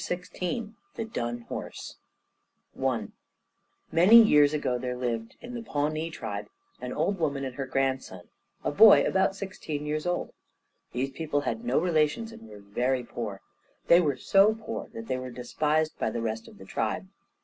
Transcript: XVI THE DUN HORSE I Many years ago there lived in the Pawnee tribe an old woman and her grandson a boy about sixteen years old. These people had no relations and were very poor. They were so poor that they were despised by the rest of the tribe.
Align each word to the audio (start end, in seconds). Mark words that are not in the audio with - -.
XVI 0.03 0.73
THE 0.95 1.05
DUN 1.05 1.41
HORSE 1.41 1.97
I 2.75 3.09
Many 3.91 4.19
years 4.19 4.51
ago 4.51 4.79
there 4.79 4.97
lived 4.97 5.35
in 5.41 5.53
the 5.53 5.61
Pawnee 5.61 6.09
tribe 6.09 6.47
an 6.81 6.91
old 6.91 7.19
woman 7.19 7.45
and 7.45 7.53
her 7.53 7.67
grandson 7.67 8.27
a 8.63 8.71
boy 8.71 9.05
about 9.05 9.35
sixteen 9.35 9.85
years 9.85 10.07
old. 10.07 10.33
These 10.91 11.11
people 11.11 11.41
had 11.41 11.63
no 11.63 11.77
relations 11.79 12.31
and 12.31 12.49
were 12.49 12.57
very 12.61 13.03
poor. 13.03 13.41
They 13.89 14.01
were 14.01 14.17
so 14.17 14.55
poor 14.59 14.87
that 14.91 15.05
they 15.07 15.19
were 15.19 15.29
despised 15.29 15.99
by 15.99 16.09
the 16.09 16.19
rest 16.23 16.47
of 16.47 16.57
the 16.57 16.65
tribe. 16.65 17.07